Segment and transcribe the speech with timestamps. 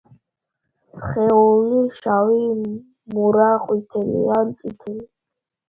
[1.01, 2.41] სხეული შავი,
[3.13, 5.09] მურა, ყვითელი ან წითელი.